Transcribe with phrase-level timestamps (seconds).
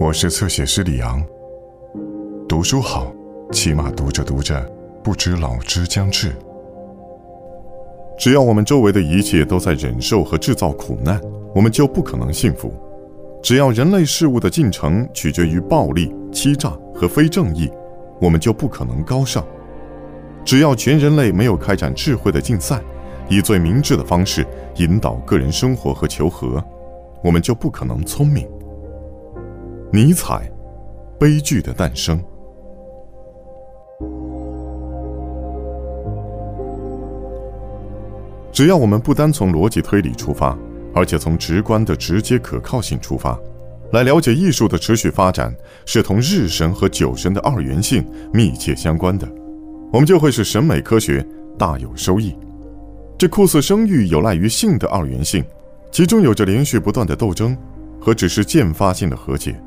[0.00, 1.20] 我是侧写师李昂。
[2.48, 3.12] 读书好，
[3.50, 4.64] 起码读着读着，
[5.02, 6.32] 不知老之将至。
[8.16, 11.20] 只要我们周围的一切都在忍受和制造苦难，
[11.52, 12.72] 我们就不可能幸福。
[13.42, 17.68] 只要人类事物的进程取决于暴力、欺诈和非正义，
[18.20, 19.44] 我们就不可能高尚。
[20.44, 22.80] 只要全人类没有开展智慧的竞赛，
[23.28, 26.62] 以最明智的方式引导个人生活和求和，
[27.20, 28.48] 我们就不可能聪明。
[29.90, 30.52] 尼采，
[31.18, 32.22] 悲剧的诞生。
[38.52, 40.54] 只要我们不单从逻辑推理出发，
[40.94, 43.38] 而且从直观的直接可靠性出发，
[43.92, 45.56] 来了解艺术的持续发展
[45.86, 49.26] 是同日神和酒神的二元性密切相关的，
[49.90, 51.26] 我们就会使审美科学
[51.56, 52.36] 大有收益。
[53.16, 55.42] 这酷似生育有赖于性的二元性，
[55.90, 57.56] 其中有着连续不断的斗争
[57.98, 59.58] 和只是渐发性的和解。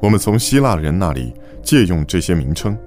[0.00, 2.78] 我们从希腊人那里借用这些名称，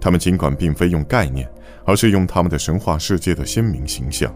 [0.00, 1.48] 他们尽管并非用概念，
[1.84, 4.32] 而是用他们的神话世界的鲜明形象。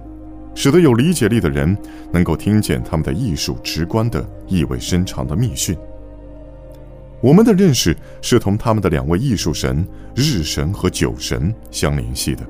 [0.55, 1.75] 使得有理解力的人
[2.13, 5.75] 能够听见他们的艺术直观的意味深长的密讯。
[7.23, 12.45] 我们的认识是同他们的两位艺术神日神和酒神相联系的。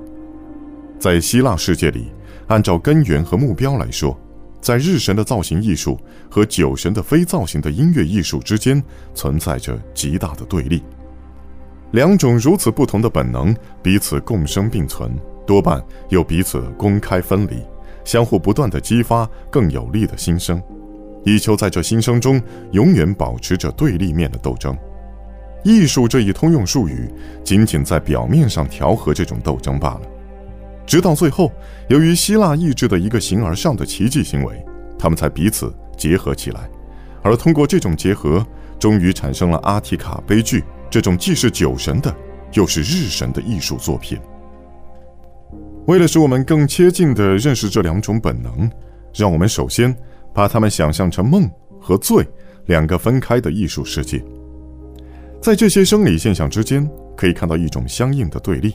[0.98, 2.10] 在希腊世界里，
[2.48, 4.19] 按照根源和目标来说，
[4.63, 5.99] 在日神的造型艺术
[6.31, 8.83] 和酒神的非造型的音乐艺术之间
[9.13, 10.83] 存在着极大的对立。
[11.91, 17.61] 两种如此不同的本能彼此共生并存，多半又彼此公开分离。
[18.05, 20.61] 相互不断的激发更有力的心声，
[21.25, 24.77] 以求在这心声中永远保持着对立面的斗争。
[25.63, 27.09] 艺术这一通用术语，
[27.45, 30.01] 仅仅在表面上调和这种斗争罢了。
[30.86, 31.50] 直到最后，
[31.88, 34.64] 由于希腊意志的一个形而上的奇迹行为，
[34.98, 36.69] 他们才彼此结合起来，
[37.22, 38.44] 而通过这种结合，
[38.78, 42.15] 终于产生了阿提卡悲剧这种既是酒神的，
[42.53, 44.19] 又是日神的艺术作品。
[45.87, 48.71] 为了使我们更接近地认识这两种本能，
[49.15, 49.94] 让我们首先
[50.32, 51.50] 把它们想象成梦
[51.81, 52.26] 和醉
[52.66, 54.22] 两个分开的艺术世界。
[55.41, 58.75] 在这些生理现象之间，可以看到一种相应的对立，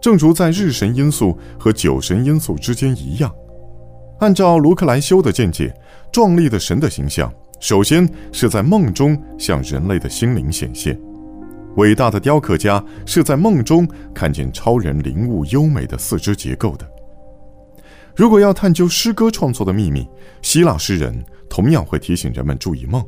[0.00, 3.32] 正如在日神因素和酒神因素之间一样。
[4.20, 5.74] 按照卢克莱修的见解，
[6.12, 10.98] 壮丽的神的形象首先是在梦中向人类的心灵显现。
[11.76, 16.86] 伟大的雕刻家是在梦中看见超人灵物优美的四肢结构的。
[18.16, 20.06] 如果要探究诗歌创作的秘密，
[20.42, 23.02] 希腊诗人同样会提醒人们注意梦，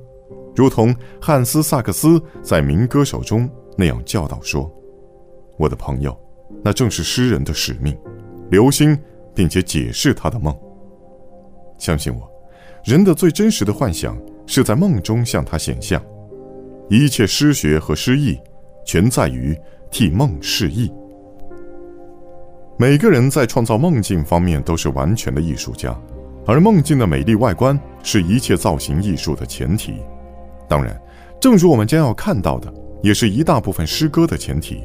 [0.55, 4.71] 如同汉斯·萨克斯在《民歌手》中那样教导说
[5.59, 6.17] ：“我的朋友，
[6.65, 7.97] 那正是诗人的使命，
[8.51, 8.99] 留心
[9.35, 10.57] 并且解释他的梦。
[11.79, 12.31] 相信我，
[12.85, 16.03] 人的最真实的幻想是在梦中向他显象。
[16.89, 18.39] 一切诗学和诗意。”
[18.85, 19.57] 全在于
[19.93, 20.91] 替梦示意。
[22.77, 25.97] 每个人在创造梦境方面都是完全的艺术家，
[26.45, 30.03] 而梦境的美丽外观是一切造型艺术的前提。
[30.69, 31.01] 当然，
[31.41, 32.75] 正如我们将要看到的，
[33.05, 34.83] 也是一大部分诗歌的前提。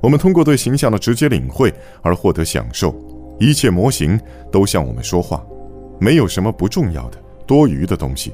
[0.00, 1.72] 我们通过对形象的直接领会
[2.02, 2.94] 而获得享受，
[3.38, 4.18] 一切模型
[4.52, 5.44] 都向我们说话，
[5.98, 8.32] 没有什么不重要的、多余的东西。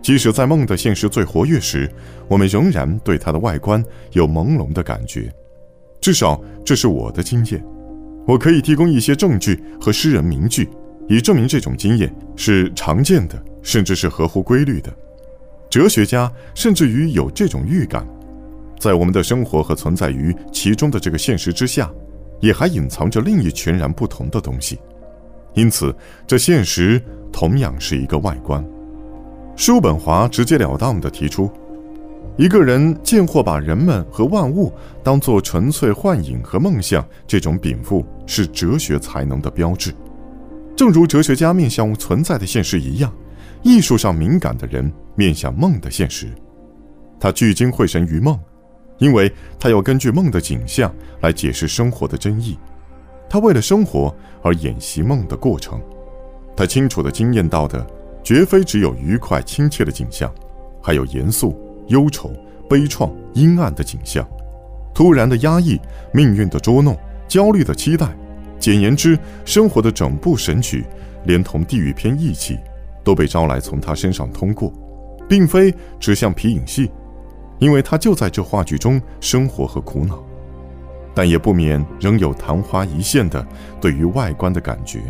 [0.00, 1.90] 即使在梦的现实最活跃时，
[2.28, 3.82] 我们仍然对它的外观
[4.12, 5.32] 有朦胧的感觉。
[6.00, 7.64] 至少这是我的经验。
[8.26, 10.68] 我可以提供一些证据和诗人名句，
[11.08, 14.90] 以证明这种经验是常见的，甚至是合乎规律的。
[15.70, 18.06] 哲学家甚至于有这种预感，
[18.84, 21.90] 在我们的生活和存在于其中的这个现实之下，
[22.38, 24.78] 也还隐藏着另一全然不同的东西。
[25.54, 25.96] 因此，
[26.26, 27.02] 这现实
[27.32, 28.62] 同样是一个外观。
[29.56, 31.50] 叔本华直截了当地提出，
[32.36, 34.70] 一个人见或把人们和万物
[35.02, 39.94] 当作纯粹幻影和梦象，这种禀赋是哲学才能的标志。
[40.76, 43.10] 正如哲学家面向存在的现实一样，
[43.62, 46.28] 艺术上敏感的人面向梦的现实。
[47.18, 48.38] 他聚精会神于梦，
[48.98, 52.58] 因为他要根据梦的景象来解释生活的真意。
[53.28, 55.80] 他为了生活而演习梦的过程。
[56.56, 57.86] 他清楚地经验到的。
[58.24, 60.32] 绝非只有愉快亲切的景象，
[60.82, 61.54] 还有严肃、
[61.88, 62.32] 忧愁、
[62.70, 64.26] 悲怆、阴暗的景象，
[64.94, 65.78] 突然的压抑、
[66.10, 66.96] 命运的捉弄、
[67.28, 68.08] 焦虑的期待。
[68.58, 70.86] 简言之，生活的整部神曲，
[71.26, 72.58] 连同地狱篇义气，
[73.04, 74.72] 都被招来从他身上通过，
[75.28, 75.70] 并非
[76.00, 76.90] 只像皮影戏，
[77.58, 80.22] 因为他就在这话剧中生活和苦恼，
[81.14, 83.46] 但也不免仍有昙花一现的
[83.80, 85.00] 对于外观的感觉。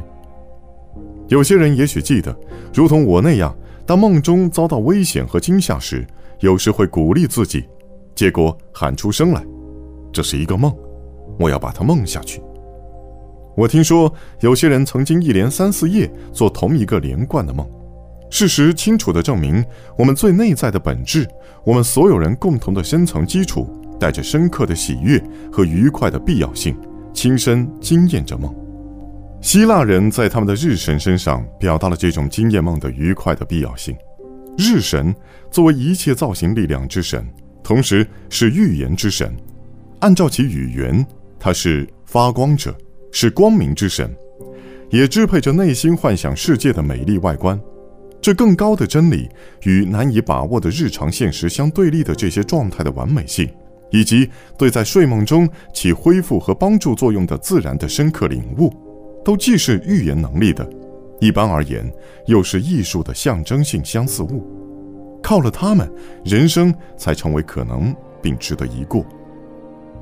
[1.29, 2.37] 有些人也许记得，
[2.73, 3.57] 如同我那样，
[3.87, 6.07] 当梦中遭到危险和惊吓时，
[6.41, 7.65] 有时会鼓励自己，
[8.15, 9.43] 结果喊出声来
[10.13, 10.75] ：“这是一个梦，
[11.39, 12.43] 我要把它梦下去。”
[13.57, 17.67] 我听说有些人曾经一连三四夜做同一个连贯的梦。
[18.35, 19.65] 事实清楚地证明，
[19.97, 21.25] 我们最内在的本质，
[21.63, 25.23] 我们所有人共同的深层基础，带着深刻的喜悦
[25.53, 26.77] 和愉快的必要性，
[27.13, 28.53] 亲身经验着梦。
[29.41, 33.97] 希腊人在他们的日神身上表达了这种经验梦的愉快的必要性。
[34.59, 35.15] 日神
[35.49, 37.25] 作为一切造型力量之神，
[37.63, 39.33] 同时是预言之神。
[40.01, 41.07] 按照其语言，
[41.39, 42.77] 他是发光者，
[43.13, 44.13] 是光明之神，
[44.91, 47.57] 也支配着内心幻想世界的美丽外观。
[48.25, 49.29] 这更高的真理
[49.65, 53.47] 与难以把握的日常现实相对立的这些状态的完美性，
[53.91, 58.73] 以及对在睡梦中起恢复和帮助作用的自然的深刻领悟，
[59.23, 60.67] 都既是预言能力的，
[61.21, 61.85] 一般而言
[62.25, 64.43] 又是艺术的象征性相似物。
[65.23, 65.87] 靠了它们，
[66.25, 69.05] 人生才成为可能并值得一过。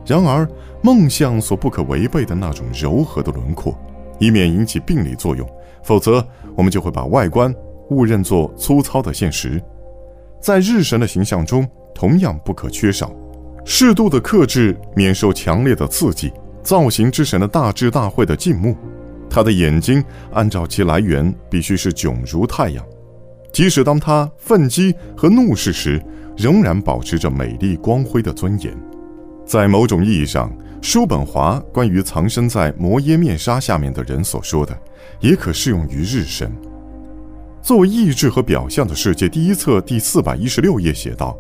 [0.06, 0.48] 然而，
[0.80, 3.76] 梦想所不可违背的那种柔和的轮廓，
[4.20, 5.44] 以免引起病理作用，
[5.82, 7.52] 否则我们就会把外观。
[7.92, 9.62] 误认作粗糙的现实，
[10.40, 13.12] 在日神的形象中同样不可缺少。
[13.64, 16.32] 适度的克制，免受强烈的刺激。
[16.62, 18.76] 造型之神的大智大慧的静目，
[19.28, 20.02] 他的眼睛
[20.32, 22.84] 按照其来源必须是炯如太阳，
[23.52, 26.00] 即使当他愤激和怒视时，
[26.36, 28.72] 仍然保持着美丽光辉的尊严。
[29.44, 34.76] 在某种意义上，叔本华关于藏身在摩耶面纱下面的人所说的，
[35.18, 36.50] 也可适用于日神。
[37.62, 41.38] 作为意志和表象的世界，第一册第四百一十六页写道：“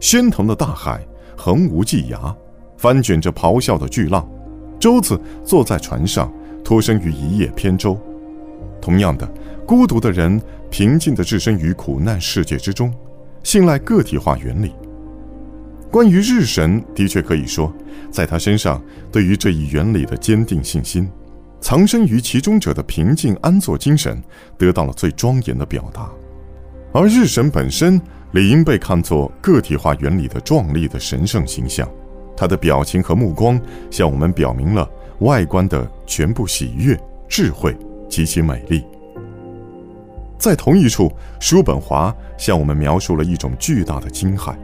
[0.00, 1.04] 喧腾的大海，
[1.36, 2.32] 横无际涯，
[2.76, 4.26] 翻卷着咆哮的巨浪。
[4.78, 6.32] 舟子坐在船上，
[6.62, 7.98] 脱身于一叶扁舟。
[8.80, 9.28] 同样的，
[9.66, 10.40] 孤独的人
[10.70, 12.94] 平静地置身于苦难世界之中，
[13.42, 14.72] 信赖个体化原理。
[15.90, 17.72] 关于日神，的确可以说，
[18.08, 21.10] 在他身上对于这一原理的坚定信心。”
[21.64, 24.22] 藏身于其中者的平静安坐精神，
[24.58, 26.10] 得到了最庄严的表达；
[26.92, 27.98] 而日神本身
[28.32, 31.88] 理应被看作个体化原理的壮丽的神圣形象。
[32.36, 33.58] 他的表情和目光
[33.90, 34.86] 向我们表明了
[35.20, 36.94] 外观的全部喜悦、
[37.30, 37.74] 智慧
[38.10, 38.84] 及其美丽。
[40.38, 44.54] 在同一处，叔本华向我们描述了一种巨大的惊骇，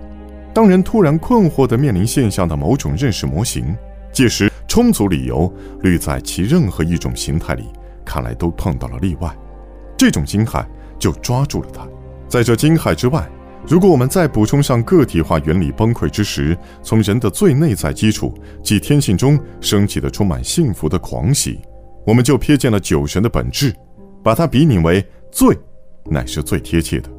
[0.52, 3.75] 当人突然困惑地面临现象的某种认识模型，
[4.12, 4.50] 届时。
[4.71, 7.65] 充足理由滤在其任何一种形态里，
[8.05, 9.37] 看来都碰到了例外。
[9.97, 10.65] 这种惊骇
[10.97, 11.85] 就抓住了他。
[12.29, 13.29] 在这惊骇之外，
[13.67, 18.33] 如果我们再补充上个体化原理崩溃之时，从人的最内在基础
[18.63, 21.59] 即天性中升起的充满幸福的狂喜，
[22.07, 23.75] 我们就瞥见了酒神的本质，
[24.23, 25.59] 把它比拟为醉，
[26.05, 27.11] 乃是最贴切的。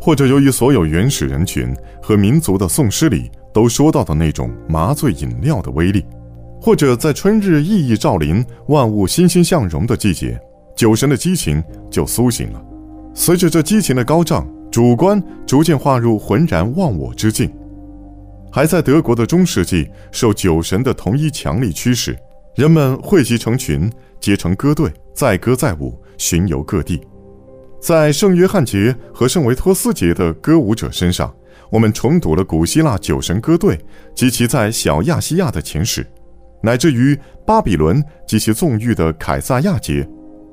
[0.00, 1.72] 或者由于所有原始人群
[2.02, 6.04] 和民族的颂诗里都说到的那种麻醉饮料的威力。
[6.60, 10.38] 或者在春日熠熠照临、万物欣欣向荣的季节，
[10.76, 12.62] 酒神的激情就苏醒了。
[13.14, 17.50] 随着这激情的高涨，主观逐渐化入浑然忘我之境。
[18.52, 22.16] 还在德国的中世纪，受酒神的同一强力驱使，
[22.56, 23.90] 人们汇集成群，
[24.20, 27.00] 结成歌队，载歌载舞，巡游各地。
[27.80, 31.32] 在圣约翰节和圣维托斯节的歌舞者身上，
[31.70, 33.78] 我们重读了古希腊酒神歌队
[34.14, 36.06] 及其在小亚细亚的前史。
[36.62, 40.06] 乃至于巴比伦及其纵欲的凯撒亚节，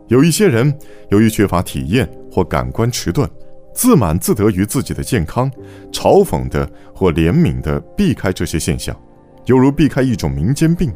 [0.07, 0.73] 有一些人
[1.09, 3.29] 由于缺乏体验或感官迟钝，
[3.73, 5.51] 自满自得于自己的健康，
[5.91, 8.95] 嘲讽的或怜悯的避开这些现象，
[9.45, 10.93] 犹如避开一种民间病。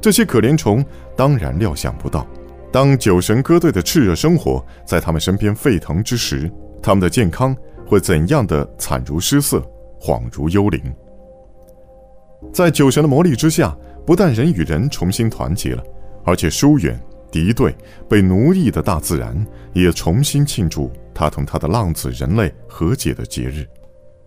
[0.00, 0.84] 这些可怜虫
[1.14, 2.26] 当然料想不到，
[2.72, 6.50] 当酒神歌队的炽热生活在他们身边沸腾之时，
[6.82, 7.54] 他们的健康
[7.86, 9.62] 会怎样的惨如失色，
[10.00, 10.82] 恍如幽灵。
[12.52, 13.76] 在酒神的魔力之下。
[14.04, 15.82] 不但人与人重新团结了，
[16.24, 17.74] 而且疏远、敌对、
[18.08, 23.66] 被奴役的大自然也重新庆祝他同他的浪子人类和解的节日。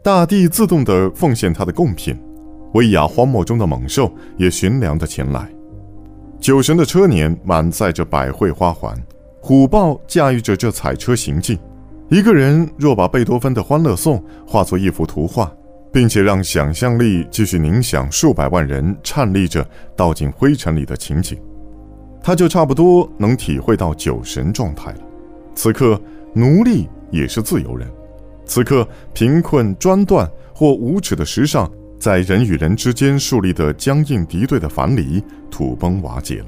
[0.02, 2.18] 大地自动地奉献他的贡品，
[2.74, 5.50] 威亚荒漠中的猛兽也寻粮地前来。
[6.40, 8.96] 酒神的车辇满载着百卉花环，
[9.42, 11.58] 虎豹驾驭着这彩车行进。
[12.10, 15.52] 一个人若把贝多芬的《欢乐颂》化作一幅图画。
[15.96, 21.40] 并且让想象力继续凝想数百万人颤栗着倒进灰尘里的情景，
[22.22, 25.00] 他就差不多能体会到酒神状态了。
[25.56, 25.98] 此刻，
[26.34, 27.88] 奴隶也是自由人；
[28.46, 36.48] 此刻，贫困专断或无耻的时尚在人与人之间树立的僵硬敌对的樊篱土崩瓦解了；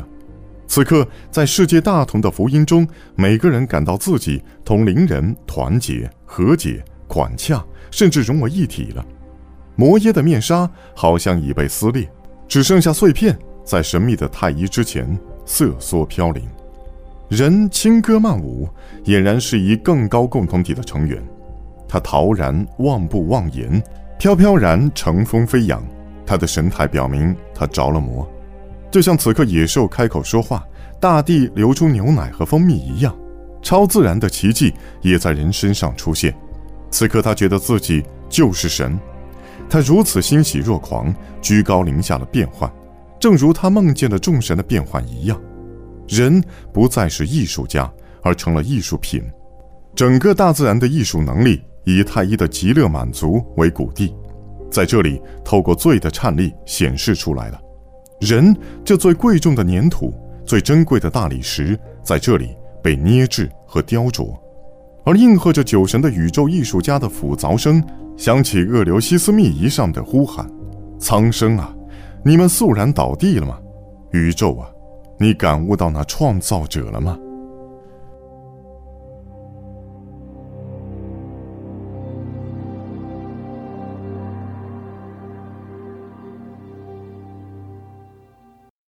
[0.68, 2.86] 此刻，在世界大同的福音中，
[3.16, 7.63] 每个人感到自己同邻人团结、和解、款洽。
[7.89, 9.06] 甚至融为一体了。
[9.77, 12.10] 摩耶的面纱好像已被撕裂，
[12.48, 16.43] 只剩下碎片在神秘的太医之前瑟缩飘零。
[17.29, 18.67] 人轻歌曼舞，
[19.05, 21.24] 俨然是一更高共同体的成员。
[21.88, 23.81] 他陶然忘不忘言，
[24.17, 25.81] 飘飘然乘风飞扬。
[26.25, 28.27] 他的神态表明他着了魔，
[28.91, 30.65] 就像此刻野兽开口说话，
[31.00, 33.15] 大地流出牛奶和蜂蜜一样。
[33.62, 36.34] 超自然的奇迹也在人身上出现。
[36.89, 38.98] 此刻他觉得自己就是神。
[39.69, 42.71] 他如此欣喜若狂，居高临下的变幻，
[43.19, 45.39] 正如他梦见的众神的变换一样。
[46.07, 47.91] 人不再是艺术家，
[48.24, 49.24] 而成了艺术品。
[49.93, 54.15] 整个大自然的艺术能力以太一的极乐满足为谷地，
[54.71, 57.59] 在这里透过罪的颤栗显示出来了。
[58.21, 58.55] 人
[58.86, 60.13] 这最贵重的粘土，
[60.45, 64.33] 最珍贵的大理石，在这里被捏制和雕琢，
[65.03, 67.83] 而应和着酒神的宇宙艺术家的斧凿声。
[68.17, 70.45] 想起厄流西斯密仪上的呼喊
[71.00, 71.71] ：“苍生啊，
[72.25, 73.59] 你们肃然倒地了吗？
[74.12, 74.67] 宇宙啊，
[75.19, 77.17] 你感悟到那创造者了吗？”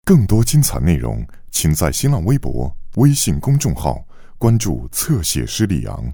[0.03, 4.03] 更多精彩内容，请在新浪微博、微信公众号
[4.39, 6.11] 关注“侧写师李昂”。